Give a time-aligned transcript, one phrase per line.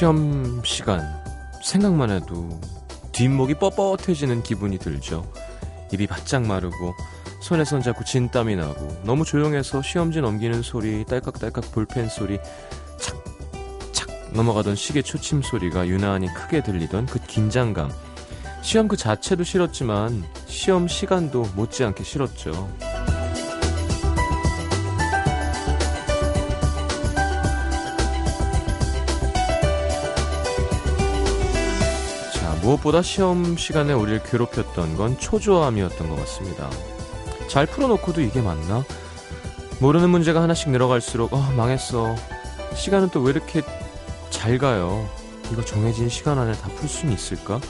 [0.00, 1.06] 시험 시간
[1.62, 2.58] 생각만 해도
[3.12, 5.30] 뒷목이 뻣뻣해지는 기분이 들죠.
[5.92, 6.94] 입이 바짝 마르고
[7.42, 12.38] 손에 손 잡고 진땀이 나고 너무 조용해서 시험지 넘기는 소리, 딸깍딸깍 볼펜 소리,
[12.96, 17.92] 착착 넘어가던 시계 초침 소리가 유난히 크게 들리던 그 긴장감.
[18.62, 22.70] 시험 그 자체도 싫었지만 시험 시간도 못지않게 싫었죠.
[32.70, 36.70] 무엇보다 시험 시간에 우리를 괴롭혔던 건 초조함이었던 것 같습니다.
[37.48, 38.84] 잘 풀어놓고도 이게 맞나?
[39.80, 42.14] 모르는 문제가 하나씩 늘어갈수록 어, 망했어.
[42.74, 43.62] 시간은 또 왜 이렇게
[44.30, 45.08] 잘 가요?
[45.50, 47.60] 이거 정해진 시간 안에 다 풀 수는 있을까?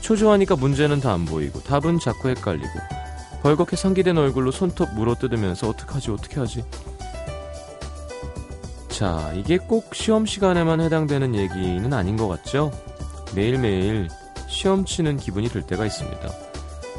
[0.00, 2.70] 초조하니까 문제는 다 안 보이고 답은 자꾸 헷갈리고
[3.42, 6.64] 벌겋게 상기된 얼굴로 손톱 물어뜯으면서 어떡하지 어떻게 하지?
[8.88, 12.70] 자, 이게 꼭 시험 시간에만 해당되는 얘기는 아닌 것 같죠?
[13.34, 14.08] 매일매일
[14.48, 16.28] 시험 치는 기분이 들 때가 있습니다.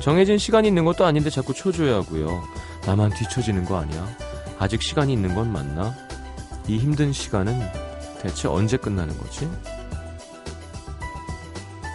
[0.01, 2.43] 정해진 시간이 있는 것도 아닌데 자꾸 초조해 하고요.
[2.85, 4.07] 나만 뒤처지는 거 아니야?
[4.59, 5.95] 아직 시간이 있는 건 맞나?
[6.67, 7.59] 이 힘든 시간은
[8.21, 9.49] 대체 언제 끝나는 거지?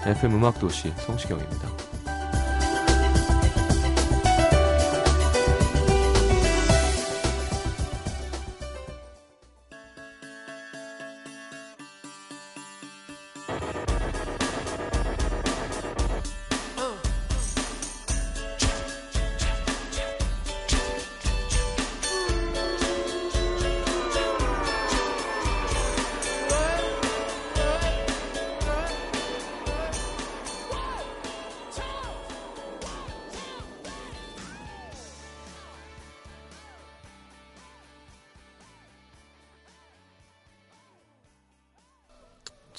[0.04, 1.91] FM 음악도시 성시경입니다.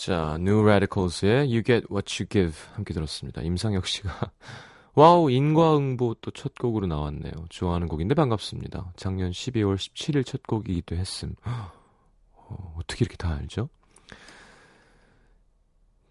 [0.03, 3.41] 자, New Radicals의 You Get What You Give 함께 들었습니다.
[3.41, 4.33] 임상혁 씨가
[4.95, 7.31] 와우 인과응보 또 첫 곡으로 나왔네요.
[7.47, 8.91] 좋아하는 곡인데 반갑습니다.
[8.97, 11.35] 작년 12월 17일 첫 곡이기도 했음.
[12.35, 13.69] 어, 어떻게 이렇게 다 알죠?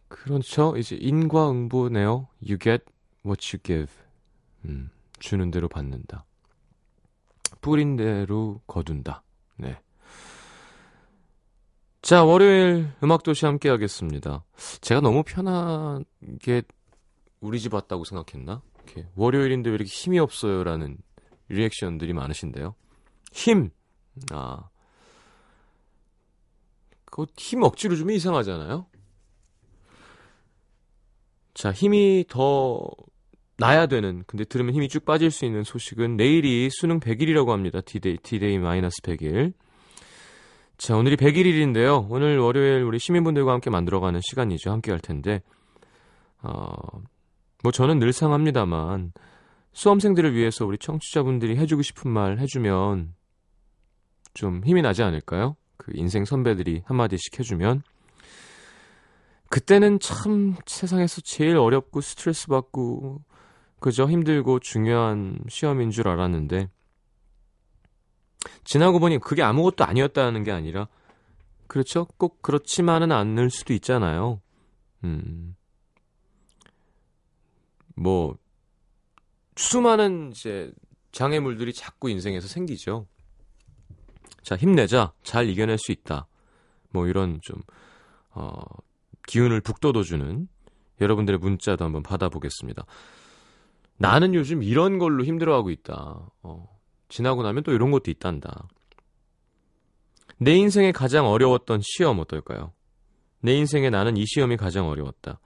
[0.09, 0.75] 그렇죠.
[0.79, 2.29] 이제 인과응보네요.
[2.41, 2.87] You get
[3.27, 3.93] what you give.
[4.65, 6.25] 음, 주는 대로 받는다.
[7.61, 9.23] 뿌린 대로 거둔다.
[9.59, 9.79] 네.
[12.03, 14.45] 자, 월요일 음악도시 함께 하겠습니다.
[14.81, 16.63] 제가 너무 편하게
[17.41, 18.61] 우리 집 왔다고 생각했나?
[18.85, 20.65] 이렇게 월요일인데 왜 이렇게 힘이 없어요?
[20.65, 20.97] 라는
[21.49, 22.75] 리액션들이 많으신데요.
[23.31, 23.71] 힘!
[24.33, 24.69] 아.
[27.05, 28.87] 그힘 억지로 주면 이상하잖아요?
[31.55, 32.91] 자, 힘이 더
[33.59, 37.81] 나야 되는, 근데 들으면 힘이 쭉 빠질 수 있는 소식은 내일이 수능 100일이라고 합니다.
[37.81, 39.53] 디데이, 디데이 마이너스 100일.
[40.83, 42.09] 자, 오늘이 101일인데요.
[42.11, 44.73] 오늘 월요일 우리 시민분들과 함께 만들어가는 시간이죠.
[44.73, 45.41] 함께 할 텐데,
[46.43, 46.73] 어,
[47.63, 49.13] 뭐 저는 늘 상 합니다만,
[49.75, 53.15] 수험생들을 위해서 우리 청취자분들이 해주고 싶은 말 해주면
[54.35, 55.55] 좀 힘이 나지 않을까요?
[55.77, 57.85] 그 인생 선배들이 한마디씩 해주면.
[59.51, 63.23] 그때는 참 세상에서 제일 어렵고 스트레스 받고,
[63.79, 66.71] 그저 힘들고 중요한 시험인 줄 알았는데,
[68.65, 70.89] 지나고 보니 그게 아무것도 아니었다는 게 아니라
[71.67, 72.07] 그렇죠?
[72.19, 74.41] 꼭 그렇지만은 않을 수도 있잖아요.
[75.05, 75.57] 음.
[77.95, 78.37] 뭐
[79.57, 80.73] 수많은 이제
[81.13, 83.07] 장애물들이 자꾸 인생에서 생기죠.
[84.43, 85.13] 자, 힘내자.
[85.23, 86.27] 잘 이겨낼 수 있다.
[86.91, 87.61] 뭐 이런 좀
[88.31, 88.61] 어,
[89.27, 90.49] 기운을 북돋워 주는
[91.01, 92.85] 여러분들의 문자도 한번 받아보겠습니다.
[93.97, 96.27] 나는 요즘 이런 걸로 힘들어하고 있다.
[96.43, 96.81] 어,
[97.13, 98.69] 지나고 나면 또 이런 것도 있단다.
[100.39, 102.73] 내 인생에 가장 어려웠던 시험 어떨까요?
[103.41, 105.39] 내 인생에 나는 이 시험이 가장 어려웠다.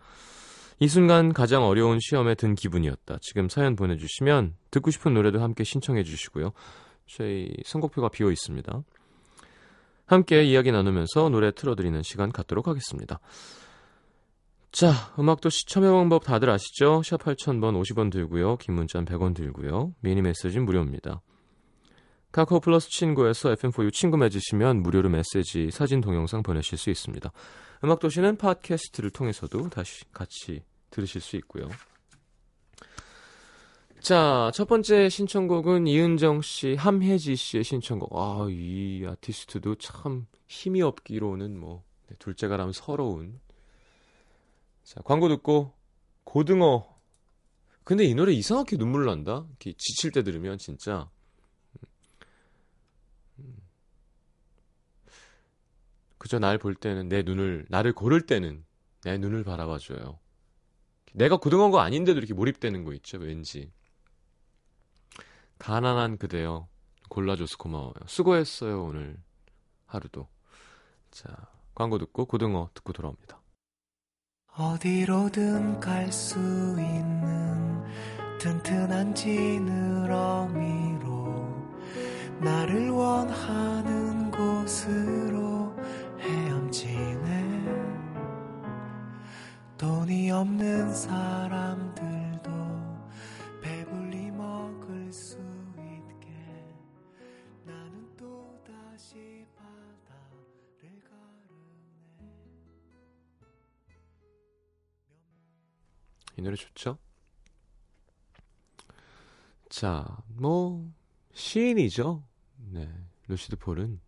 [0.78, 3.18] 이 순간 가장 어려운 시험에 든 기분이었다.
[3.20, 6.52] 지금 사연 보내주시면 듣고 싶은 노래도 함께 신청해 주시고요.
[7.08, 8.82] 저희 선곡표가 비어 있습니다.
[10.06, 13.18] 함께 이야기 나누면서 노래 틀어드리는 시간 갖도록 하겠습니다.
[14.70, 17.02] 자, 음악도 시청의 방법 다들 아시죠?
[17.02, 18.56] 샵 8000번 50원 들고요.
[18.58, 19.94] 긴 문자는 100원 들고요.
[20.00, 21.22] 미니 메시지는 무료입니다.
[22.36, 27.32] 카카오 플러스 친구에서 FM4U 친구 맺으시면 무료로 메시지, 사진, 동영상 보내실 수 있습니다.
[27.82, 31.70] 음악도시는 팟캐스트를 통해서도 다시 같이 들으실 수 있고요.
[34.00, 38.14] 자, 첫 번째 신청곡은 이은정 씨, 함혜지 씨의 신청곡.
[38.14, 43.40] 아, 이 아티스트도 참 힘이 없기로는 뭐, 네, 둘째가라면 서러운.
[44.84, 45.72] 자, 광고 듣고,
[46.24, 46.86] 고등어.
[47.82, 49.46] 근데 이 노래 이상하게 눈물 난다?
[49.58, 51.08] 지칠 때 들으면 진짜.
[56.26, 58.64] 그저 날 볼 때는 내 눈을 나를 고를 때는
[59.04, 60.18] 내 눈을 바라봐 줘요.
[61.12, 63.70] 내가 고등한 거 아닌데도 이렇게 몰입되는 거 있죠, 왠지.
[65.60, 66.66] 가난한 그대여
[67.08, 67.94] 골라줘서 고마워요.
[68.06, 69.16] 수고했어요 오늘
[69.86, 70.26] 하루도.
[71.12, 71.28] 자
[71.76, 73.40] 광고 듣고 고등어 듣고 돌아옵니다.
[74.56, 77.84] 어디로든 갈 수 있는
[78.40, 81.06] 튼튼한 지느러미로
[82.40, 85.45] 나를 원하는 곳으로
[86.76, 87.66] 헤엄치네
[89.78, 92.50] 돈이 없는 사람들도
[93.62, 95.38] 배불리 먹을 수
[95.78, 96.28] 있게
[97.64, 102.28] 나는 또 다시 바다를 가르네
[106.36, 106.98] 이 노래 좋죠?
[109.68, 110.90] 자, 뭐
[111.32, 112.22] 시인이죠.
[112.70, 112.88] 네.
[113.28, 114.00] 루시드 폴은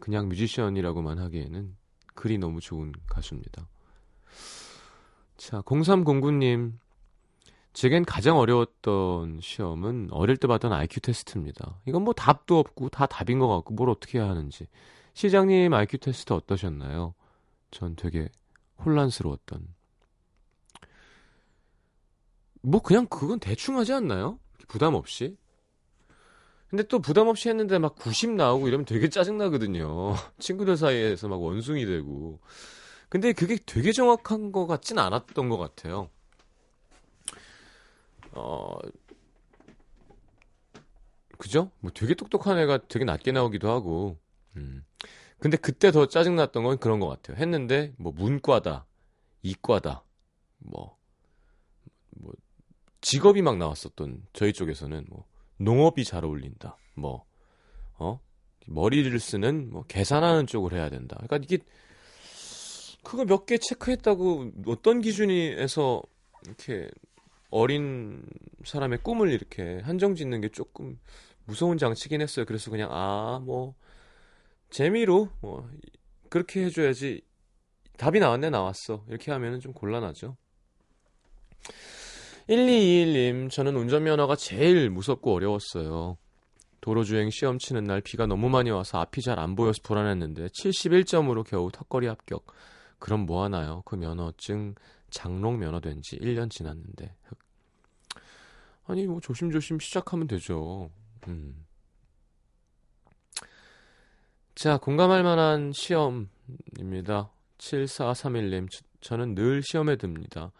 [0.00, 1.76] 그냥 뮤지션이라고만 하기에는
[2.16, 3.68] 글이 너무 좋은 가수입니다.
[5.36, 6.72] 자, 0309님.
[7.72, 11.78] 제겐 가장 어려웠던 시험은 어릴 때 봤던 IQ 테스트입니다.
[11.86, 14.66] 이건 뭐 답도 없고 다 답인 것 같고 뭘 어떻게 해야 하는지.
[15.12, 17.14] 시장님 IQ 테스트 어떠셨나요?
[17.70, 18.30] 전 되게
[18.84, 19.68] 혼란스러웠던.
[22.62, 24.38] 뭐 그냥 그건 대충 하지 않나요?
[24.68, 25.36] 부담 없이?
[26.76, 30.14] 근데 또 부담 없이 했는데 막 90 나오고 이러면 되게 짜증나거든요.
[30.38, 32.38] 친구들 사이에서 막 원숭이 되고.
[33.08, 36.10] 근데 그게 되게 정확한 것 같진 않았던 것 같아요.
[38.32, 38.76] 어,
[41.38, 41.70] 그죠?
[41.80, 44.18] 뭐 되게 똑똑한 애가 되게 낮게 나오기도 하고.
[44.56, 44.84] 음.
[45.38, 47.38] 근데 그때 더 짜증났던 건 그런 것 같아요.
[47.38, 48.84] 했는데, 뭐, 문과다,
[49.42, 50.04] 이과다,
[50.58, 50.98] 뭐,
[52.10, 52.34] 뭐,
[53.00, 55.24] 직업이 막 나왔었던 저희 쪽에서는 뭐,
[55.58, 56.76] 농업이 잘 어울린다.
[56.94, 57.24] 뭐,
[57.98, 58.20] 어?
[58.66, 61.16] 머리를 쓰는, 뭐, 계산하는 쪽을 해야 된다.
[61.20, 61.58] 그러니까 이게,
[63.02, 66.02] 그거 몇 개 체크했다고 어떤 기준에서
[66.44, 66.88] 이렇게
[67.50, 68.24] 어린
[68.64, 70.98] 사람의 꿈을 이렇게 한정 짓는 게 조금
[71.44, 72.44] 무서운 장치긴 했어요.
[72.44, 73.74] 그래서 그냥, 아, 뭐,
[74.70, 75.68] 재미로, 뭐,
[76.28, 77.22] 그렇게 해줘야지.
[77.96, 79.04] 답이 나왔네, 나왔어.
[79.08, 80.36] 이렇게 하면은 좀 곤란하죠.
[82.48, 86.16] 1221님, 저는 운전면허가 제일 무섭고 어려웠어요.
[86.80, 91.70] 도로주행 시험 치는 날 비가 너무 많이 와서 앞이 잘 안 보여서 불안했는데 71점으로 겨우
[91.72, 92.46] 턱걸이 합격.
[93.00, 93.82] 그럼 뭐 하나요?
[93.84, 94.76] 그 면허증
[95.10, 97.14] 장롱 면허 된 지 1년 지났는데.
[98.86, 100.90] 아니, 뭐 조심조심 시작하면 되죠.
[101.26, 101.66] 음.
[104.54, 107.30] 자, 공감할 만한 시험입니다.
[107.58, 108.68] 7431님,
[109.00, 110.52] 저는 늘 시험에 듭니다.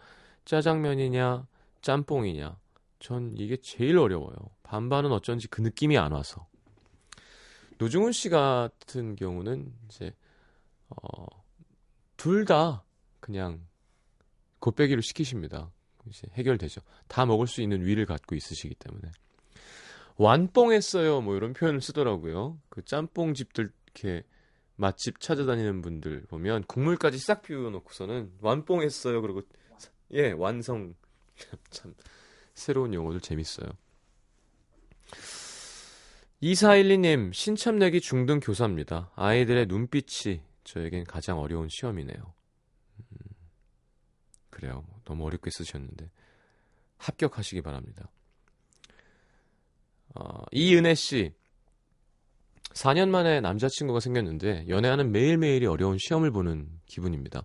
[0.44, 1.46] 짜장면이냐,
[1.86, 2.58] 짬뽕이냐.
[2.98, 4.34] 전 이게 제일 어려워요.
[4.64, 6.48] 반반은 어쩐지 그 느낌이 안 와서.
[7.78, 10.12] 노중훈 씨 같은 경우는 이제
[10.88, 11.26] 어,
[12.16, 12.82] 둘 다
[13.20, 13.64] 그냥
[14.58, 15.70] 곱빼기로 시키십니다.
[16.08, 16.80] 이제 해결되죠.
[17.06, 19.08] 다 먹을 수 있는 위를 갖고 있으시기 때문에.
[20.16, 21.20] 완뽕했어요.
[21.20, 22.58] 뭐 이런 표현을 쓰더라고요.
[22.68, 24.24] 그 짬뽕 집들 이렇게
[24.74, 29.22] 맛집 찾아다니는 분들 보면 국물까지 싹 비워놓고서는 완뽕했어요.
[29.22, 29.42] 그리고
[30.12, 30.94] 예 완성
[31.70, 31.94] 참
[32.54, 33.68] 새로운 용어들 재밌어요.
[36.42, 39.10] 2412님, 신참내기 중등 교사입니다.
[39.14, 42.18] 아이들의 눈빛이 저에겐 가장 어려운 시험이네요.
[42.18, 43.16] 음,
[44.50, 44.84] 그래요.
[45.04, 46.10] 너무 어렵게 쓰셨는데.
[46.98, 48.10] 합격하시기 바랍니다.
[50.14, 51.32] 어, 이은혜 씨.
[52.74, 57.42] 4년 만에 남자친구가 생겼는데, 연애하는 매일매일이 어려운 시험을 보는 기분입니다.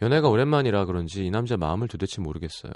[0.00, 2.72] 연애가 오랜만이라 그런지 이 남자 마음을 도대체 모르겠어요.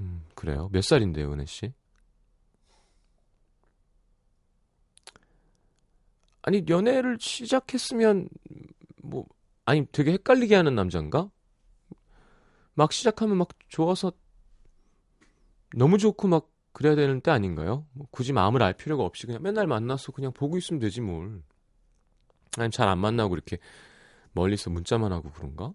[0.00, 0.68] 음, 그래요?
[0.72, 1.72] 몇 살인데요, 은혜 씨?
[6.42, 8.28] 아니, 연애를 시작했으면,
[9.02, 9.26] 뭐,
[9.64, 11.30] 아니, 되게 헷갈리게 하는 남자인가?
[12.74, 14.12] 막 시작하면 막 좋아서
[15.74, 17.86] 너무 좋고 막 그래야 되는 때 아닌가요?
[17.92, 21.42] 뭐 굳이 마음을 알 필요가 없이 그냥 맨날 만나서 그냥 보고 있으면 되지 뭘.
[22.58, 23.58] 아니, 잘 안 만나고 이렇게
[24.32, 25.74] 멀리서 문자만 하고 그런가?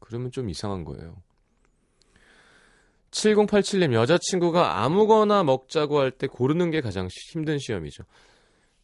[0.00, 1.22] 그러면 좀 이상한 거예요.
[3.10, 8.04] 7087님 여자친구가 아무거나 먹자고 할 때 고르는 게 가장 힘든 시험이죠.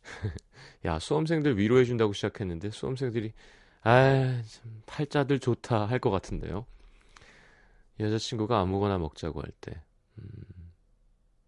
[0.87, 3.33] 야 수험생들 위로해준다고 시작했는데 수험생들이
[3.83, 4.43] 아
[4.87, 6.67] 팔자들 좋다 할 것 같은데요.
[8.01, 9.81] 여자친구가 아무거나 먹자고 할 때.
[10.19, 10.27] 음,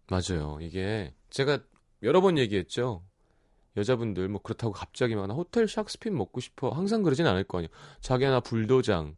[0.09, 0.59] 맞아요.
[0.61, 1.59] 이게 제가
[2.03, 3.03] 여러 번 얘기했죠.
[3.75, 7.69] 여자분들 뭐 그렇다고 갑자기 막 나 호텔 샥스핀 먹고 싶어 항상 그러진 않을 거 아니에요.
[8.01, 9.15] 자기야 나 불도장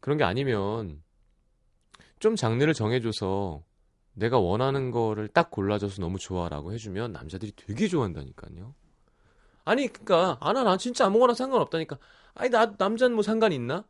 [0.00, 1.02] 그런 게 아니면
[2.18, 3.62] 좀 장르를 정해줘서
[4.14, 8.74] 내가 원하는 거를 딱 골라줘서 너무 좋아라고 해주면 남자들이 되게 좋아한다니까요.
[9.64, 11.98] 아니 그니까 아나 난 진짜 아무거나 상관없다니까.
[12.34, 13.84] 아니 나 남자는 뭐 상관 있나?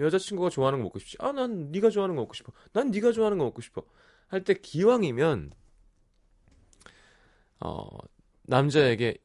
[0.00, 1.16] 여자친구가 좋아하는 거 먹고 싶지.
[1.20, 2.52] 아 난 네가 좋아하는 거 먹고 싶어.
[2.72, 3.82] 난 네가 좋아하는 거 먹고 싶어.
[4.28, 5.52] 할 때 기왕이면
[7.60, 7.88] 어
[8.42, 9.18] 남자에게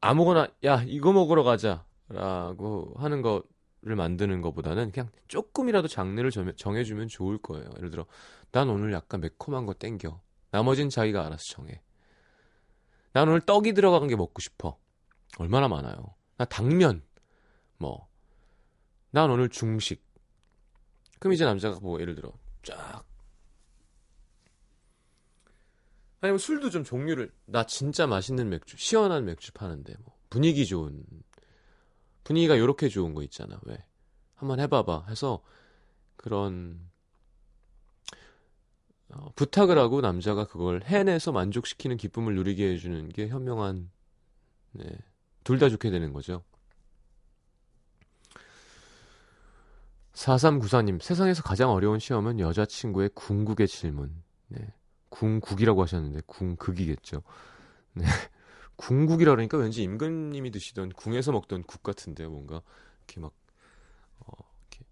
[0.00, 3.42] 아무거나 야 이거 먹으러 가자라고 하는 거
[3.86, 7.70] 를 만드는 것보다는 그냥 조금이라도 장르를 정해주면 좋을 거예요.
[7.76, 8.04] 예를 들어
[8.50, 10.20] 난 오늘 약간 매콤한 거 땡겨.
[10.50, 11.80] 나머진 자기가 알아서 정해.
[13.12, 14.76] 난 오늘 떡이 들어간 게 먹고 싶어.
[15.38, 16.16] 얼마나 많아요.
[16.36, 17.04] 나 당면.
[17.78, 18.08] 뭐.
[19.12, 20.04] 난 오늘 중식.
[21.20, 22.32] 그럼 이제 남자가 뭐 예를 들어
[22.64, 23.04] 쫙
[26.20, 31.04] 아니면 술도 좀 종류를 나 진짜 맛있는 맥주 시원한 맥주 파는데 뭐 분위기 좋은
[32.26, 33.78] 분위기가 요렇게 좋은 거 있잖아 왜
[34.34, 35.42] 한번 해봐봐 해서
[36.16, 36.80] 그런
[39.10, 43.90] 어, 부탁을 하고 남자가 그걸 해내서 만족시키는 기쁨을 누리게 해주는 게 현명한
[44.72, 44.84] 네,
[45.44, 46.42] 둘 다 좋게 되는 거죠.
[50.12, 54.22] 4394님, 세상에서 가장 어려운 시험은 여자친구의 궁극의 질문.
[54.48, 54.72] 네.
[55.10, 57.22] 궁국이라고 하셨는데, 궁극이겠죠.
[57.92, 58.06] 네.
[58.76, 62.62] 궁국이라 그러니까 왠지 임금님이 드시던 궁에서 먹던 국 같은데, 뭔가,
[62.98, 63.32] 이렇게 막,
[64.20, 64.32] 어,
[64.70, 64.84] 이렇게,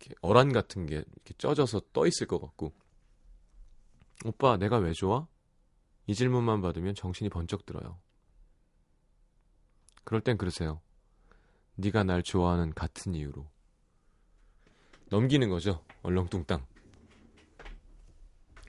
[0.00, 2.72] 이렇게 어란 같은 게 이렇게 쪄져서 떠 있을 것 같고.
[4.24, 5.26] 오빠, 내가 왜 좋아?
[6.06, 7.98] 이 질문만 받으면 정신이 번쩍 들어요.
[10.04, 10.80] 그럴 땐 그러세요.
[11.76, 13.48] 네가 날 좋아하는 같은 이유로.
[15.08, 15.84] 넘기는 거죠.
[16.02, 16.66] 얼렁뚱땅.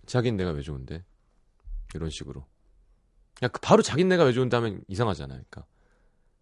[0.05, 1.03] 자긴 내가 왜 좋은데?
[1.93, 2.45] 이런 식으로.
[3.38, 5.42] 그냥 그 바로 자긴 내가 왜 좋은다면 이상하잖아요.
[5.50, 5.65] 그러니까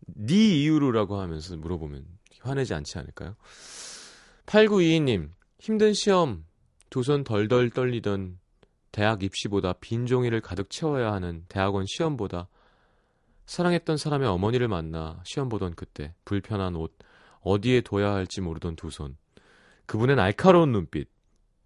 [0.06, 2.06] 네 이유로라고 하면서 물어보면
[2.42, 3.36] 화내지 않지 않을까요?
[4.46, 6.46] 8922님 힘든 시험
[6.90, 8.38] 두 손 덜덜 떨리던
[8.92, 12.48] 대학 입시보다 빈 종이를 가득 채워야 하는 대학원 시험보다
[13.48, 16.96] 사랑했던 사람의 어머니를 만나 시험 보던 그때 불편한 옷
[17.42, 19.18] 어디에 둬야 할지 모르던 두 손
[19.88, 21.10] 그분의 날카로운 눈빛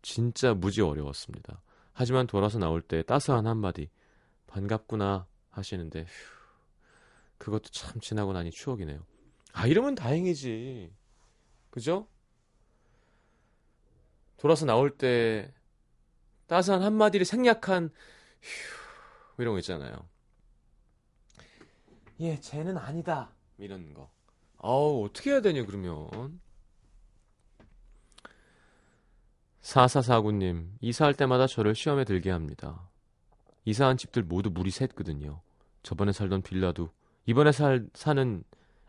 [0.02, 1.62] 진짜 무지 어려웠습니다.
[1.94, 3.90] 하지만 돌아서 나올 때 따스한 한마디
[4.48, 6.08] 반갑구나 하시는데 휴,
[7.38, 9.06] 그것도 참 지나고 나니 추억이네요.
[9.54, 10.92] 아 이러면 다행이지.
[11.70, 12.08] 그죠?
[14.38, 15.54] 돌아서 나올 때
[16.48, 17.92] 따스한 한마디를 생략한
[18.42, 20.08] 휴 이런 거 있잖아요.
[22.20, 23.32] 예, 쟤는 아니다.
[23.58, 24.10] 이런 거.
[24.58, 26.40] 아우, 어떻게 해야 되냐, 그러면.
[29.62, 32.87] 4449님, 이사할 때마다 저를 시험에 들게 합니다.
[33.68, 35.42] 이사한 집들 모두 물이 샜거든요.
[35.84, 36.90] 저번에 살던 빌라도,
[37.26, 38.42] 이번에 살, 사는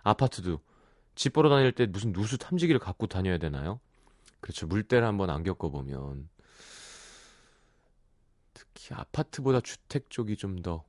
[0.04, 0.60] 아파트도,
[1.16, 3.80] 집 보러 다닐 때 무슨 누수 탐지기를 갖고 다녀야 되나요?
[4.40, 4.68] 그렇죠.
[4.68, 6.28] 물때를 한번 안 겪어보면.
[8.54, 10.84] 특히 아파트보다 주택 쪽이 좀 더,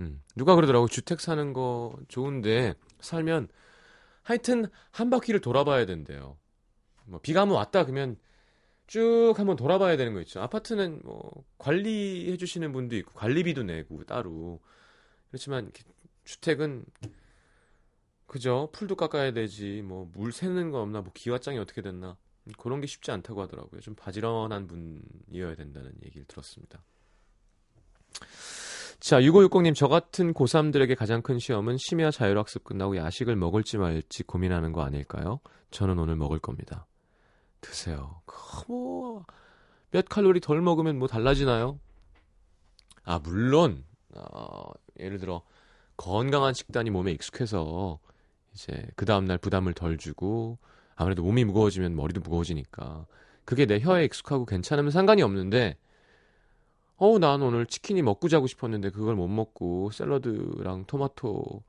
[0.00, 0.86] 음, 누가 그러더라고.
[0.86, 3.48] 주택 사는 거 좋은데, 살면,
[4.22, 6.36] 하여튼, 한 바퀴를 돌아봐야 된대요.
[7.06, 8.18] 뭐, 비가 한번 왔다 그러면,
[8.86, 10.40] 쭉 한번 돌아봐야 되는 거 있죠.
[10.40, 14.60] 아파트는 뭐 관리해 주시는 분도 있고 관리비도 내고 따로
[15.28, 15.70] 그렇지만
[16.24, 16.84] 주택은
[18.26, 22.16] 그죠 풀도 깎아야 되지 뭐 물 새는 거 없나 뭐 기와장이 어떻게 됐나
[22.58, 23.80] 그런 게 쉽지 않다고 하더라고요.
[23.80, 26.82] 좀 바지런한 분이어야 된다는 얘기를 들었습니다.
[29.00, 34.72] 자, 6560님, 저 같은 고3들에게 가장 큰 시험은 심야 자율학습 끝나고 야식을 먹을지 말지 고민하는
[34.72, 35.40] 거 아닐까요?
[35.70, 36.86] 저는 오늘 먹을 겁니다.
[37.64, 38.20] 드세요.
[38.68, 39.24] 뭐,
[39.90, 41.78] 몇 칼로리 덜 먹으면 뭐 달라지나요?
[43.04, 45.42] 아, 물론, 어, 예를 들어,
[45.96, 47.98] 건강한 식단이 몸에 익숙해서,
[48.52, 50.58] 이제, 그 다음날 부담을 덜 주고,
[50.96, 53.06] 아무래도 몸이 무거워지면 머리도 무거워지니까,
[53.44, 55.76] 그게 내 혀에 익숙하고 괜찮으면 상관이 없는데,
[56.96, 61.62] 어우, 난 오늘 치킨이 먹고 자고 싶었는데, 그걸 못 먹고, 샐러드랑 토마토,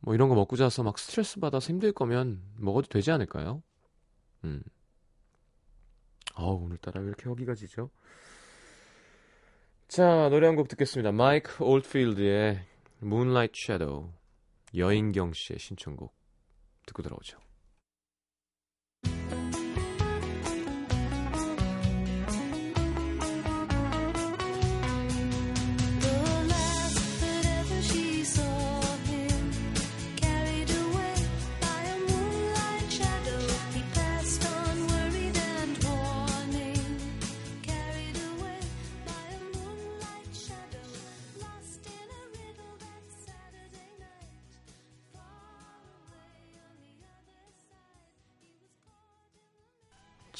[0.00, 3.62] 뭐 이런 거 먹고 자서 막 스트레스 받아서 힘들 거면 먹어도 되지 않을까요?
[4.44, 4.62] 음.
[6.34, 7.90] 아우 오늘따라 왜 이렇게 허기가 지죠?
[9.88, 11.12] 자 노래 한 곡 듣겠습니다.
[11.12, 12.64] 마이크 올드필드의
[13.02, 14.12] Moonlight Shadow
[14.74, 16.14] 여인경 씨의 신청곡
[16.86, 17.38] 듣고 들어오죠.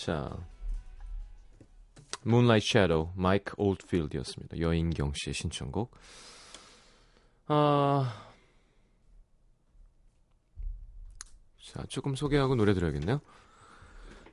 [0.00, 0.34] 자,
[2.24, 4.58] Moonlight Shadow, 마이크 올드필드였습니다.
[4.58, 5.90] 여인경 씨의 신청곡.
[7.48, 8.26] 아,
[11.62, 13.20] 자, 조금 소개하고 노래 들어야겠네요.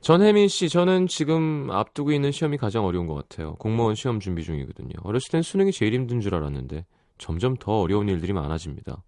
[0.00, 3.54] 전혜민 씨, 저는 지금 앞두고 있는 시험이 가장 어려운 것 같아요.
[3.56, 4.94] 공무원 시험 준비 중이거든요.
[5.02, 6.86] 어렸을 땐 수능이 제일 힘든 줄 알았는데
[7.18, 9.02] 점점 더 어려운 일들이 많아집니다.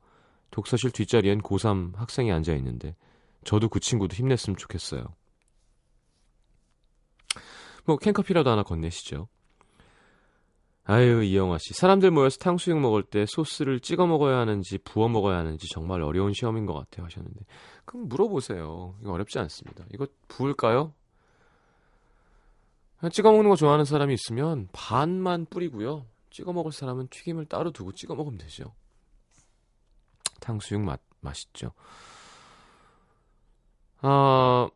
[0.51, 2.97] 독서실 뒷자리엔 고3 학생이 앉아 있는데
[3.45, 5.07] 저도 그 친구도 힘냈으면 좋겠어요.
[7.85, 9.29] 뭐 캔커피라도 하나 건네시죠.
[10.85, 11.73] 아유 이영화 씨.
[11.75, 16.67] 사람들 모여서 탕수육 먹을 때 소스를 찍어 먹어야 하는지 부어 먹어야 하는지 정말 어려운 시험인
[16.67, 17.41] 것 같아요 하셨는데.
[17.85, 18.97] 그럼 물어보세요.
[19.01, 19.85] 이거 어렵지 않습니다.
[19.93, 20.93] 이거 부을까요?
[23.13, 26.07] 찍어 먹는 거 좋아하는 사람이 있으면 반만 뿌리고요.
[26.31, 28.75] 찍어 먹을 사람은 튀김을 따로 두고 찍어 먹으면 되죠.
[30.41, 31.73] 탕수육 맛 맛있죠.
[34.03, 34.69] 아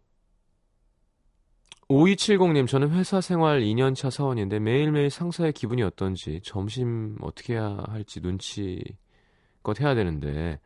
[1.88, 9.80] 5270님, 저는 회사 생활 2년차 사원인데 매일매일 상사의 기분이 어떤지, 점심 어떻게 해야 할지 눈치껏
[9.80, 10.60] 해야 되는데,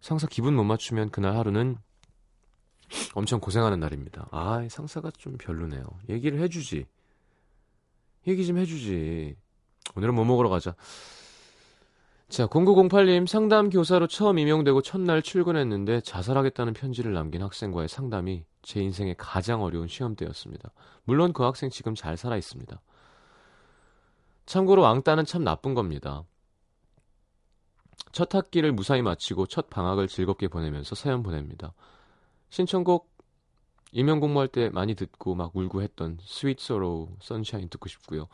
[0.00, 1.76] 상사 기분 못 맞추면 그날 하루는
[3.14, 4.28] 엄청 고생하는 날입니다.
[4.30, 5.84] 아, 상사가 좀 별로네요.
[6.08, 6.86] 얘기를 해주지.
[8.26, 9.36] 얘기 좀 해주지.
[9.96, 10.74] 오늘은 뭐 먹으러 가자.
[12.30, 19.16] 자, 0908님, 상담 교사로 처음 임용되고 첫날 출근했는데 자살하겠다는 편지를 남긴 학생과의 상담이 제 인생의
[19.18, 20.70] 가장 어려운 시험대였습니다.
[21.02, 22.80] 물론 그 학생 지금 잘 살아 있습니다.
[24.46, 26.22] 참고로 왕따는 참 나쁜 겁니다.
[28.12, 31.74] 첫 학기를 무사히 마치고 첫 방학을 즐겁게 보내면서 사연 보냅니다.
[32.50, 33.10] 신청곡
[33.90, 38.28] 임용 공부할 때 많이 듣고 막 울고 했던 스윗 소로우 Sunshine 듣고 싶고요.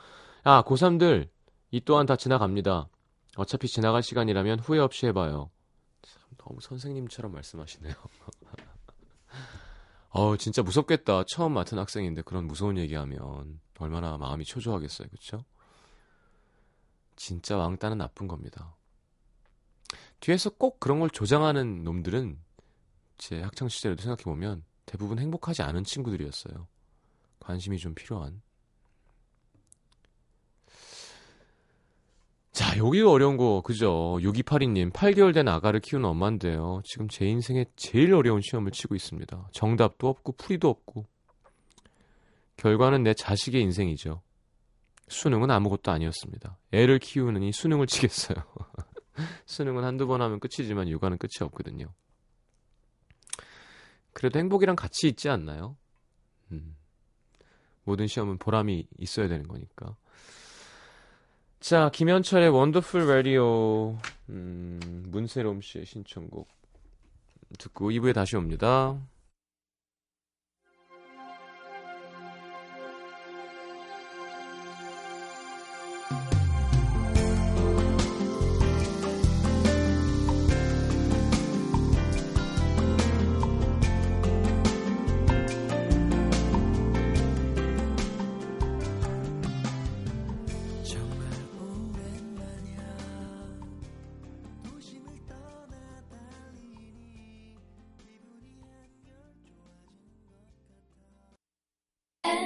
[0.44, 1.30] 아, 고3들
[1.70, 2.90] 이 또한 다 지나갑니다.
[3.36, 5.50] 어차피 지나갈 시간이라면 후회 없이 해봐요.
[6.02, 7.94] 참 너무 선생님처럼 말씀하시네요.
[10.10, 11.24] 어 진짜 무섭겠다.
[11.24, 15.08] 처음 맡은 학생인데 그런 무서운 얘기하면 얼마나 마음이 초조하겠어요.
[15.08, 15.44] 그쵸?
[17.16, 18.76] 진짜 왕따는 나쁜 겁니다.
[20.20, 22.38] 뒤에서 꼭 그런 걸 조장하는 놈들은
[23.18, 26.66] 제 학창 시절에도 생각해 보면 대부분 행복하지 않은 친구들이었어요.
[27.40, 28.40] 관심이 좀 필요한.
[32.52, 34.18] 자, 여기 어려운 거, 그죠?
[34.20, 36.80] 6282님, 8개월 된 아가를 키우는 엄마인데요.
[36.84, 39.48] 지금 제 인생에 제일 어려운 시험을 치고 있습니다.
[39.52, 41.06] 정답도 없고, 풀이도 없고.
[42.56, 44.22] 결과는 내 자식의 인생이죠.
[45.08, 46.58] 수능은 아무것도 아니었습니다.
[46.72, 48.36] 애를 키우느니 수능을 치겠어요.
[49.46, 51.92] 수능은 한두 번 하면 끝이지만 육아는 끝이 없거든요.
[54.12, 55.76] 그래도 행복이랑 같이 있지 않나요?
[56.50, 56.76] 음.
[57.84, 59.94] 모든 시험은 보람이 있어야 되는 거니까.
[61.68, 63.98] 자, 김현철의 원더풀 라디오
[64.28, 66.46] 음, 문세롬 씨의 신청곡
[67.58, 68.96] 듣고 2부에 다시 옵니다.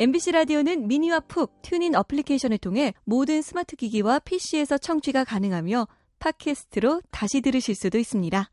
[0.00, 5.86] MBC 라디오는 미니와 푹 튜닝 어플리케이션을 통해 모든 스마트 기기와 PC에서 청취가 가능하며
[6.20, 8.50] 팟캐스트로 다시 들으실 수도 있습니다.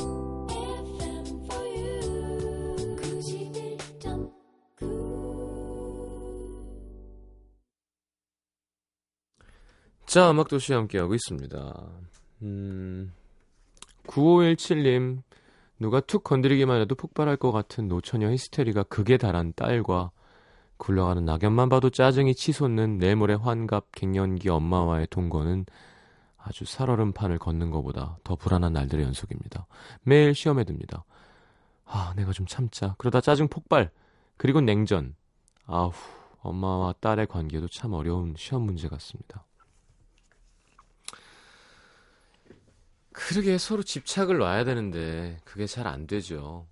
[0.00, 2.96] FM for you.
[2.96, 4.32] 91.9.
[10.06, 11.90] 자, 음악도시 함께하고 있습니다.
[12.42, 13.12] 음,
[14.08, 15.22] 9517님,
[15.78, 20.10] 누가 툭 건드리기만 해도 폭발할 것 같은 노처녀 히스테리가 극에 달한 딸과
[20.78, 25.66] 굴러가는 낙엽만 봐도 짜증이 치솟는 내물의 환갑 갱년기 엄마와의 동거는
[26.36, 29.66] 아주 살얼음 판을 걷는 것보다 더 불안한 날들의 연속입니다.
[30.02, 31.04] 매일 시험에 듭니다.
[31.84, 32.94] 아, 내가 좀 참자.
[32.98, 33.90] 그러다 짜증 폭발.
[34.36, 35.14] 그리고 냉전.
[35.66, 35.92] 아후,
[36.40, 39.44] 엄마와 딸의 관계도 참 어려운 시험 문제 같습니다.
[43.12, 46.66] 그러게 서로 집착을 놔야 되는데 그게 잘 안 되죠.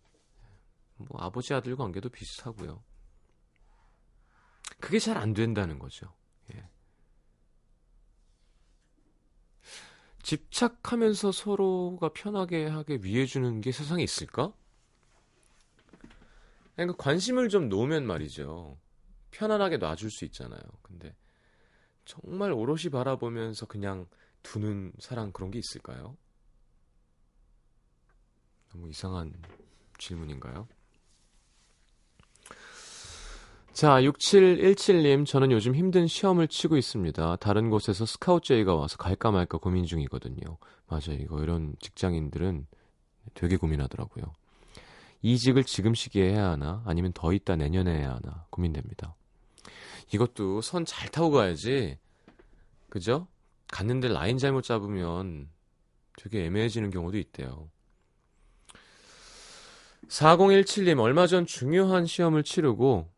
[0.96, 2.82] 뭐 아버지 아들 관계도 비슷하고요.
[4.84, 6.12] 그게 잘 안 된다는 거죠.
[6.54, 6.68] 예.
[10.22, 14.52] 집착하면서 서로가 편하게 하게 위해주는 게 세상에 있을까?
[16.76, 18.78] 그러니까 관심을 좀 놓으면 말이죠.
[19.30, 20.60] 편안하게 놔줄 수 있잖아요.
[20.82, 21.16] 근데
[22.04, 24.06] 정말 오롯이 바라보면서 그냥
[24.42, 26.18] 두는 사랑 그런 게 있을까요?
[28.70, 29.32] 너무 이상한
[29.98, 30.68] 질문인가요?
[33.74, 37.36] 자, 6717님, 저는 요즘 힘든 시험을 치고 있습니다.
[37.36, 40.58] 다른 곳에서 스카우트 제의가 와서 갈까 말까 고민 중이거든요.
[40.86, 41.18] 맞아요.
[41.20, 42.68] 이거 이런 직장인들은
[43.34, 44.26] 되게 고민하더라고요.
[45.22, 49.16] 이직을 지금 시기에 해야 하나, 아니면 더 있다 내년에 해야 하나, 고민됩니다.
[50.12, 51.98] 이것도 선 잘 타고 가야지,
[52.88, 53.26] 그죠?
[53.72, 55.48] 갔는데 라인 잘못 잡으면
[56.16, 57.68] 되게 애매해지는 경우도 있대요.
[60.06, 63.12] 4017님, 얼마 전 중요한 시험을 치르고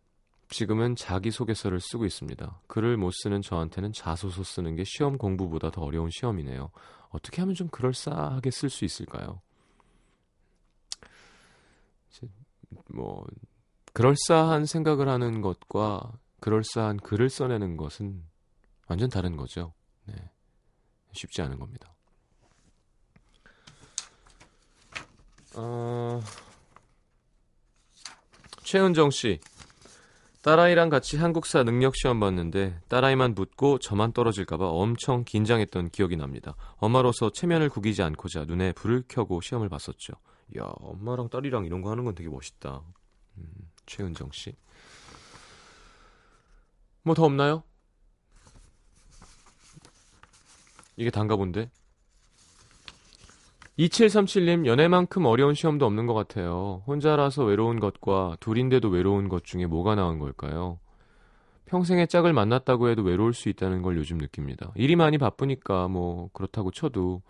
[0.48, 2.60] 지금은 자기소개서를 쓰고 있습니다.
[2.68, 6.70] 글을 못 쓰는 저한테는 자소서 쓰는 게 시험 공부보다 더 어려운 시험이네요.
[7.10, 9.40] 어떻게 하면 좀 그럴싸하게 쓸 수 있을까요?
[12.88, 13.24] 뭐
[13.92, 18.22] 그럴싸한 생각을 하는 것과 그럴싸한 글을 써내는 것은
[18.88, 19.72] 완전 다른 거죠.
[20.04, 20.14] 네.
[21.12, 21.94] 쉽지 않은 겁니다.
[25.56, 26.20] 어...
[28.62, 29.40] 최은정 씨.
[30.50, 36.54] 딸아이랑 같이 한국사 능력 시험 봤는데 딸아이만 붙고 저만 떨어질까봐 엄청 긴장했던 기억이 납니다.
[36.76, 40.12] 엄마로서 체면을 구기지 않고자 눈에 불을 켜고 시험을 봤었죠.
[40.56, 42.80] 야, 엄마랑 딸이랑 이런 거 하는 건 되게 멋있다.
[43.38, 43.44] 음,
[43.86, 44.54] 최은정 씨.
[47.02, 47.64] 뭐 더 없나요?
[50.96, 51.72] 이게 단가 본데?
[53.78, 56.82] 2737님, 연애만큼 어려운 시험도 없는 것 같아요.
[56.86, 60.78] 혼자라서 외로운 것과 둘인데도 외로운 것 중에 뭐가 나은 걸까요?
[61.66, 64.72] 평생의 짝을 만났다고 해도 외로울 수 있다는 걸 요즘 느낍니다.
[64.76, 67.22] 일이 많이 바쁘니까 뭐 그렇다고 쳐도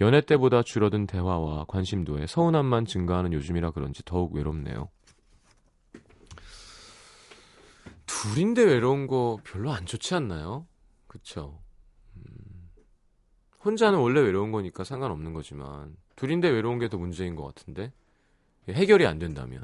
[0.00, 4.88] 연애 때보다 줄어든 대화와 관심도에 서운함만 증가하는 요즘이라 그런지 더욱 외롭네요.
[8.06, 10.66] 둘인데 외로운 거 별로 안 좋지 않나요?
[11.08, 11.63] 그쵸?
[13.64, 17.92] 혼자는 원래 외로운 거니까 상관없는 거지만 둘인데 외로운 게 더 문제인 것 같은데
[18.68, 19.62] 해결이 안 된다면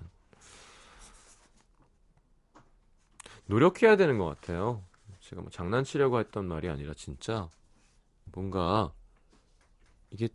[3.46, 4.84] 노력해야 되는 것 같아요.
[5.20, 7.48] 제가 뭐 장난치려고 했던 말이 아니라 진짜
[8.26, 8.92] 뭔가
[10.10, 10.28] 이게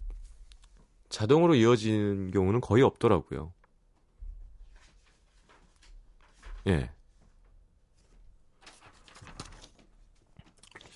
[1.09, 3.53] 자동으로 이어지는 경우는 거의 없더라고요.
[6.67, 6.91] 예.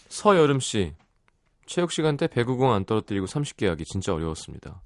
[0.09, 0.93] 서여름 씨,
[1.69, 4.81] 체육 시간 때 배구공 안 떨어뜨리고 30개 하기 진짜 어려웠습니다.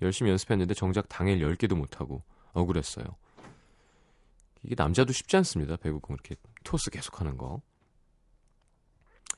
[0.00, 2.22] 열심히 연습했는데 정작 당일 10개도 못하고
[2.54, 3.04] 억울했어요.
[4.62, 5.76] 이게 남자도 쉽지 않습니다.
[5.76, 7.60] 배구공 이렇게 토스 계속 하는 거.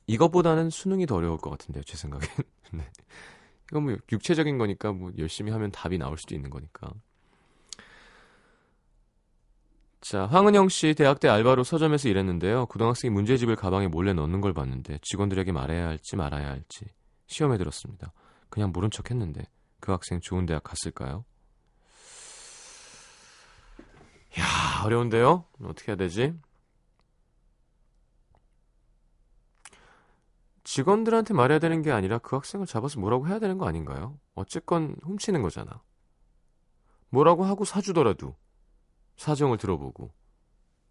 [0.06, 1.82] 이것보다는 수능이 더 어려울 것 같은데요.
[1.82, 2.28] 제 생각엔.
[2.72, 2.88] 네.
[3.72, 6.92] 이건 뭐 육체적인 거니까 뭐 열심히 하면 답이 나올 수도 있는 거니까.
[10.08, 12.66] 자, 황은영 씨 대학 때 알바로 서점에서 일했는데요.
[12.66, 16.84] 고등학생이 문제집을 가방에 몰래 넣는 걸 봤는데 직원들에게 말해야 할지 말아야 할지
[17.26, 18.12] 시험에 들었습니다.
[18.48, 19.42] 그냥 모른 척 했는데
[19.80, 21.24] 그 학생 좋은 대학 갔을까요?
[24.38, 25.44] 야, 어려운데요?
[25.64, 26.34] 어떻게 해야 되지?
[30.62, 34.20] 직원들한테 말해야 되는 게 아니라 그 학생을 잡아서 뭐라고 해야 되는 거 아닌가요?
[34.36, 35.82] 어쨌건 훔치는 거잖아.
[37.08, 38.36] 뭐라고 하고 사주더라도
[39.16, 40.12] 사정을 들어보고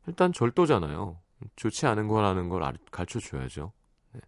[0.07, 1.19] 일단 절도잖아요.
[1.55, 2.61] 좋지 않은 거라는 걸
[2.91, 3.71] 가르쳐 줘야죠.
[4.13, 4.21] 네.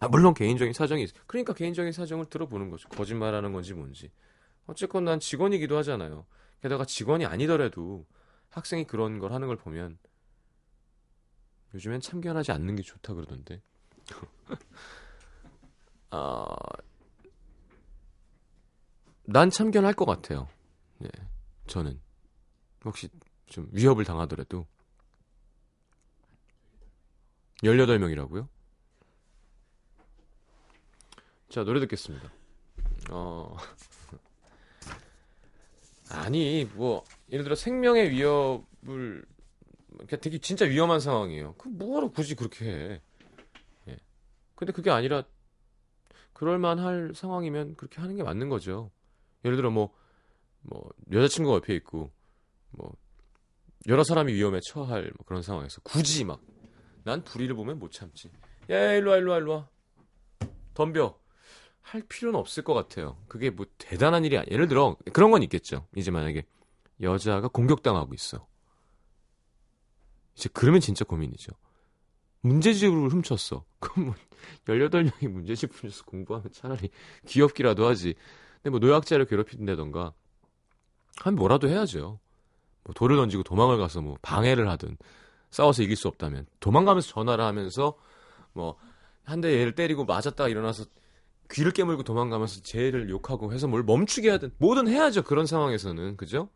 [0.00, 1.10] 아, 물론 개인적인 사정이 있...
[1.26, 2.88] 그러니까 개인적인 사정을 들어보는 거죠.
[2.88, 4.10] 거짓말하는 건지 뭔지.
[4.66, 6.26] 어쨌건 난 직원이기도 하잖아요.
[6.62, 8.06] 게다가 직원이 아니더라도
[8.50, 9.98] 학생이 그런 걸 하는 걸 보면
[11.74, 13.60] 요즘엔 참견하지 않는 게 좋다 그러던데.
[16.10, 16.46] 아,
[19.24, 20.48] 난 참견할 것 같아요.
[20.98, 21.08] 네,
[21.66, 22.00] 저는
[22.84, 23.08] 혹시
[23.54, 24.66] 좀 위협을 당하더라도
[27.62, 28.48] 18명이라고요?
[31.48, 32.32] 자, 노래 듣겠습니다.
[33.10, 33.56] 어.
[36.10, 39.24] 아니, 뭐 예를 들어 생명의 위협을
[39.92, 41.54] 그러니까 되게 진짜 위험한 상황이에요.
[41.54, 43.00] 그 뭐하러 굳이 그렇게 해?
[43.86, 43.96] 예.
[44.56, 45.22] 근데 그게 아니라
[46.32, 48.90] 그럴 만할 상황이면 그렇게 하는 게 맞는 거죠.
[49.44, 49.94] 예를 들어 뭐,
[50.62, 52.10] 뭐, 여자친구가 옆에 있고,
[52.72, 52.96] 뭐,
[53.86, 56.40] 여러 사람이 위험에 처할 뭐 그런 상황에서 굳이 막,
[57.02, 58.30] 난 불의를 보면 못 참지.
[58.70, 59.68] 야, 일로 와, 일로 와, 일로 와.
[60.74, 61.18] 덤벼.
[61.82, 63.18] 할 필요는 없을 것 같아요.
[63.28, 65.86] 그게 뭐 대단한 일이 아니 예를 들어, 그런 건 있겠죠.
[65.94, 66.46] 이제 만약에
[67.02, 68.46] 여자가 공격당하고 있어.
[70.34, 71.52] 이제 그러면 진짜 고민이죠.
[72.40, 73.64] 문제집을 훔쳤어.
[73.80, 74.14] 그럼 뭐
[74.66, 76.88] 18명이 문제집 훔쳐서 공부하면 차라리
[77.26, 78.14] 귀엽기라도 하지.
[78.56, 80.14] 근데 뭐 노약자를 괴롭힌다던가
[81.18, 82.18] 하면 뭐라도 해야죠.
[82.84, 84.96] 뭐 돌을 던지고 도망을 가서 뭐 방해를 하든
[85.50, 87.96] 싸워서 이길 수 없다면 도망가면서 전화를 하면서
[88.52, 88.76] 뭐
[89.26, 90.84] 한 대 얘를 때리고 맞았다가 일어나서
[91.50, 95.22] 귀를 깨물고 도망가면서 쟤를 욕하고 해서 뭘 멈추게 하든 뭐든 해야죠.
[95.22, 96.50] 그런 상황에서는 그죠?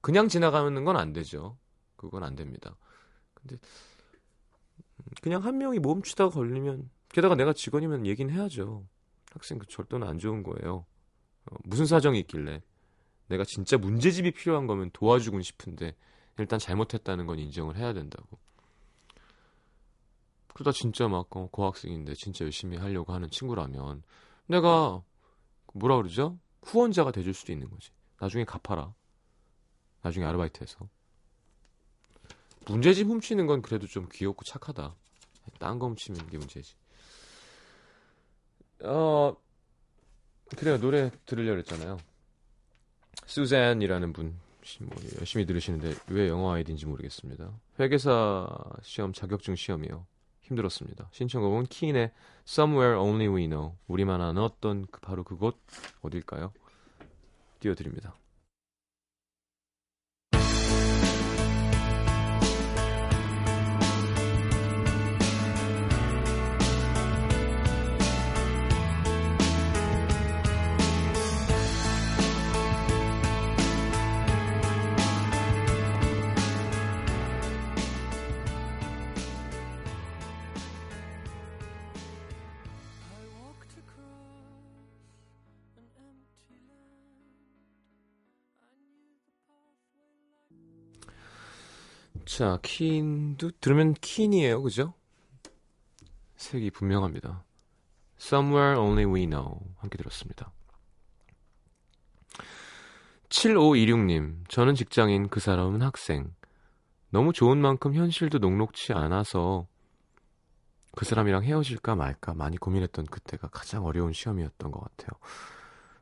[0.00, 1.58] 그냥 지나가는 건 안 되죠.
[1.96, 2.76] 그건 안 됩니다.
[3.34, 8.86] 근데 음, 그냥 한 명이 멈추다가 걸리면 게다가 내가 직원이면 얘기는 해야죠.
[9.32, 10.86] 학생 그 절도는 안 좋은 거예요.
[11.50, 12.62] 어, 무슨 사정이 있길래
[13.28, 15.94] 내가 진짜 문제집이 필요한 거면 도와주곤 싶은데
[16.38, 18.38] 일단 잘못했다는 건 인정을 해야 된다고.
[20.54, 24.02] 그러다 진짜 막 어, 고학생인데 진짜 열심히 하려고 하는 친구라면
[24.46, 25.02] 내가
[25.72, 26.38] 뭐라 그러죠?
[26.62, 27.90] 후원자가 돼줄 수도 있는 거지.
[28.18, 28.92] 나중에 갚아라.
[30.02, 30.88] 나중에 아르바이트해서.
[32.66, 34.94] 문제집 훔치는 건 그래도 좀 귀엽고 착하다.
[35.58, 36.74] 딴 거 훔치면 이게 문제지.
[38.84, 39.36] 어,
[40.56, 40.78] 그래요.
[40.78, 41.98] 노래 들으려고 했잖아요.
[43.26, 44.48] 수잔이라는 분
[44.80, 47.50] 뭐 열심히 들으시는데 왜 영어 아이디인지 모르겠습니다.
[47.80, 48.46] 회계사
[48.82, 50.06] 시험 자격증 시험이요.
[50.42, 51.08] 힘들었습니다.
[51.12, 52.10] 신청곡은 키인의
[52.46, 55.58] Somewhere Only We Know 우리만 아는 어떤 그 바로 그곳
[56.02, 56.52] 어딜까요?
[57.60, 58.14] 띄워드립니다.
[92.38, 94.94] 자, 킨도 들으면 킨이에요, 그죠?
[96.36, 97.42] 색이 분명합니다.
[98.16, 100.52] Somewhere Only We Know 함께 들었습니다.
[103.28, 106.32] 7526님, 저는 직장인, 그 사람은 학생.
[107.10, 109.66] 너무 좋은 만큼 현실도 녹록치 않아서
[110.94, 115.18] 그 사람이랑 헤어질까 말까 많이 고민했던 그때가 가장 어려운 시험이었던 것 같아요.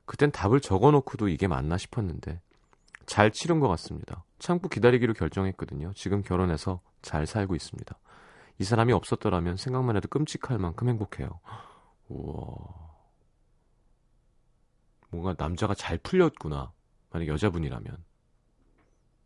[0.05, 2.43] 그땐 답을 적어놓고도 이게 맞나 싶었는데
[3.07, 4.26] 잘 치른 것 같습니다.
[4.39, 5.93] 참고 기다리기로 결정했거든요.
[5.95, 7.99] 지금 결혼해서 잘 살고 있습니다.
[8.59, 11.41] 이 사람이 없었더라면 생각만 해도 끔찍할 만큼 행복해요.
[12.09, 12.87] 우와.
[15.11, 16.73] 뭔가 남자가 잘 풀렸구나.
[17.11, 17.97] 만약 여자분이라면.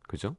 [0.06, 0.36] 그죠?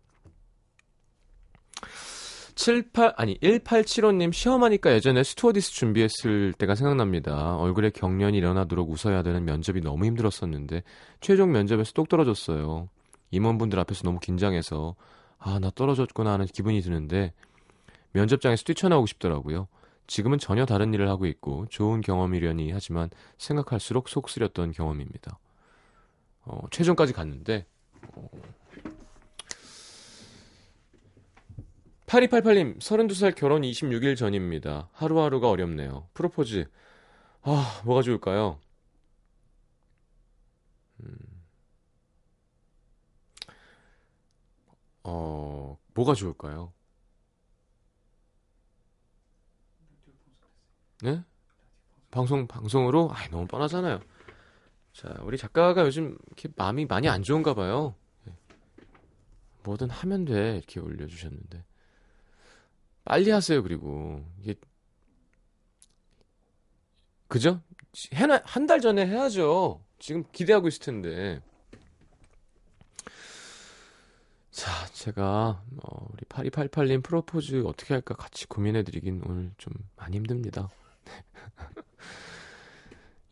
[2.55, 7.57] 78 아니 1875님 시험하니까 예전에 스튜어디스 준비했을 때가 생각납니다.
[7.57, 10.83] 얼굴에 경련이 일어나도록 웃어야 되는 면접이 너무 힘들었었는데
[11.21, 12.89] 최종 면접에서 똑 떨어졌어요.
[13.31, 14.95] 임원분들 앞에서 너무 긴장해서
[15.43, 17.33] 아 나 떨어졌구나 하는 기분이 드는데
[18.11, 19.67] 면접장에서 뛰쳐나오고 싶더라고요.
[20.05, 25.39] 지금은 전혀 다른 일을 하고 있고 좋은 경험이려니 하지만 생각할수록 속 쓰렸던 경험입니다.
[26.43, 27.65] 어, 최종까지 갔는데
[28.15, 28.29] 어,
[32.07, 34.89] 8288님 32살 결혼 26일 전입니다.
[34.91, 36.07] 하루하루가 어렵네요.
[36.13, 36.69] 프로포즈
[37.43, 38.59] 아 뭐가 좋을까요?
[45.13, 46.71] 어 뭐가 좋을까요?
[51.03, 51.23] 네?
[52.11, 53.99] 방송 방송으로 아 너무 뻔하잖아요.
[54.93, 57.95] 자 우리 작가가 요즘 이렇게 마음이 많이 안 좋은가 봐요.
[58.25, 58.33] 네.
[59.63, 61.65] 뭐든 하면 돼 이렇게 올려주셨는데
[63.03, 64.55] 빨리 하세요 그리고 이게
[67.27, 67.61] 그죠?
[68.13, 69.83] 해나 한 달 전에 해야죠.
[69.99, 71.41] 지금 기대하고 있을 텐데.
[74.51, 80.69] 자, 제가 어, 우리 8288님 프로포즈 어떻게 할까 같이 고민해드리긴 오늘 좀 많이 힘듭니다.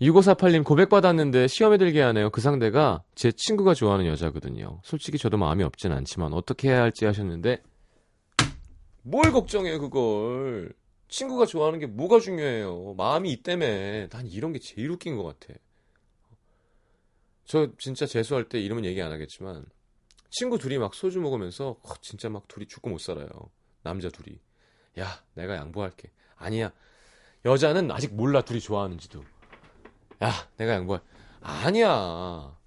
[0.02, 2.30] 6548님 고백받았는데 시험에 들게 하네요.
[2.30, 4.80] 그 상대가 제 친구가 좋아하는 여자거든요.
[4.84, 7.62] 솔직히 저도 마음이 없진 않지만 어떻게 해야 할지 하셨는데
[9.04, 10.74] 뭘 걱정해요 그걸.
[11.10, 12.94] 친구가 좋아하는 게 뭐가 중요해요.
[12.96, 14.08] 마음이 있다며.
[14.08, 15.60] 난 이런 게 제일 웃긴 것 같아.
[17.44, 19.66] 저 진짜 재수할 때 이름은 얘기 안 하겠지만
[20.30, 23.30] 친구 둘이 막 소주 먹으면서 어, 진짜 막 둘이 죽고 못 살아요.
[23.84, 24.40] 남자 둘이.
[25.00, 26.12] 야, 내가 양보할게.
[26.36, 26.72] 아니야.
[27.46, 29.24] 여자는 아직 몰라 둘이 좋아하는지도.
[30.24, 31.02] 야, 내가 양보할.
[31.42, 32.58] 아니야.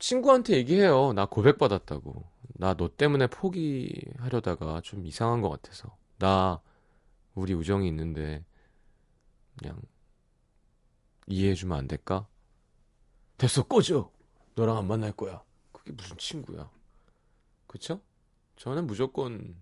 [0.00, 1.12] 친구한테 얘기해요.
[1.14, 2.34] 나 고백받았다고.
[2.56, 5.96] 나 너 때문에 포기하려다가 좀 이상한 것 같아서.
[6.18, 6.60] 나
[7.34, 8.44] 우리 우정이 있는데
[9.58, 9.80] 그냥
[11.26, 12.26] 이해해주면 안 될까?
[13.38, 14.10] 됐어 꺼져.
[14.54, 15.42] 너랑 안 만날 거야.
[15.72, 16.70] 그게 무슨 친구야?
[17.66, 18.00] 그쵸?
[18.56, 19.56] 저는 무조건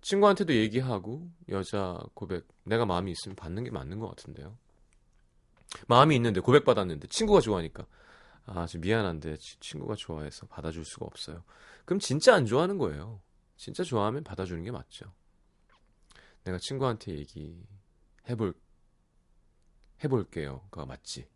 [0.00, 4.56] 친구한테도 얘기하고 여자 고백 내가 마음이 있으면 받는 게 맞는 것 같은데요.
[5.88, 7.86] 마음이 있는데 고백 받았는데 친구가 좋아하니까
[8.46, 11.42] 아, 좀 미안한데 치- 친구가 좋아해서 받아줄 수가 없어요.
[11.84, 13.20] 그럼 진짜 안 좋아하는 거예요.
[13.56, 15.12] 진짜 좋아하면 받아주는 게 맞죠.
[16.44, 17.60] 내가 친구한테 얘기
[18.30, 18.54] 해볼
[20.02, 21.26] 해볼게요가 맞지.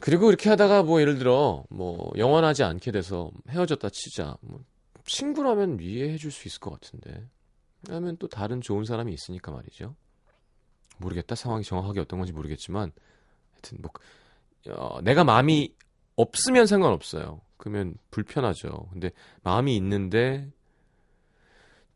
[0.00, 4.36] 그리고 이렇게 하다가 뭐 예를 들어 뭐 영원하지 않게 돼서 헤어졌다 치자.
[4.40, 4.60] 뭐
[5.04, 7.26] 친구라면 이해해 줄 수 있을 것 같은데.
[7.88, 9.94] 왜냐면 또 다른 좋은 사람이 있으니까 말이죠.
[10.98, 11.34] 모르겠다.
[11.34, 12.92] 상황이 정확하게 어떤 건지 모르겠지만
[13.52, 13.90] 하여튼 뭐
[14.74, 15.74] 어, 내가 마음이
[16.16, 17.40] 없으면 상관없어요.
[17.56, 18.88] 그러면 불편하죠.
[18.92, 19.10] 근데
[19.42, 20.50] 마음이 있는데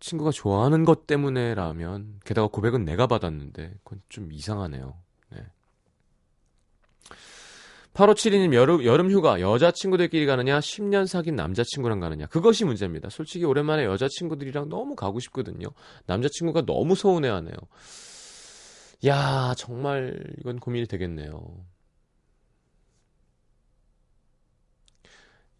[0.00, 4.96] 친구가 좋아하는 것 때문에라면 게다가 고백은 내가 받았는데 그건 좀 이상하네요.
[7.92, 8.00] 네.
[8.00, 13.10] 8572님 여름, 여름 휴가 여자친구들끼리 가느냐 10년 사귄 남자친구랑 가느냐 그것이 문제입니다.
[13.10, 15.68] 솔직히 오랜만에 여자친구들이랑 너무 가고 싶거든요.
[16.06, 17.54] 남자친구가 너무 서운해하네요.
[19.06, 21.64] 야 정말 이건 고민이 되겠네요.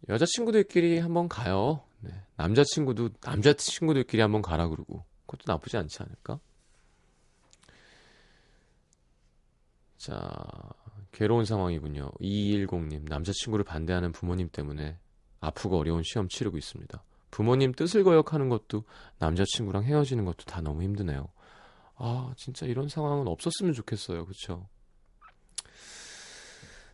[0.09, 1.83] 여자친구들끼리 한번 가요.
[2.01, 2.11] 네.
[2.37, 6.41] 남자친구도 남자친구들끼리 한번 가라 그러고 그것도 나쁘지 않지 않을까?
[9.97, 10.33] 자,
[11.13, 12.11] 괴로운 상황이군요.
[12.21, 14.99] 2210님, 남자친구를 반대하는 부모님 때문에
[15.41, 17.03] 아프고 어려운 시험 치르고 있습니다.
[17.31, 18.85] 부모님 뜻을 거역하는 것도
[19.19, 21.29] 남자친구랑 헤어지는 것도 다 너무 힘드네요.
[21.97, 24.27] 아, 진짜 이런 상황은 없었으면 좋겠어요.
[24.27, 24.67] 그쵸?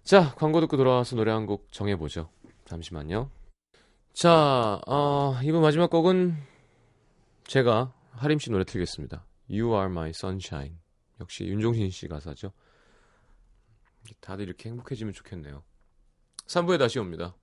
[0.05, 2.29] 자, 광고 듣고 돌아와서 노래 한 곡 정해보죠.
[2.65, 3.31] 잠시만요.
[4.13, 6.37] 자, 어, 이번 마지막 곡은
[7.45, 9.25] 제가 하림 씨 노래 틀겠습니다.
[9.51, 10.77] You are my sunshine.
[11.21, 12.53] 역시 윤종신 씨 가사죠.
[14.21, 15.65] 다들 이렇게 행복해지면 좋겠네요.
[16.47, 17.37] 3부에 다시 옵니다.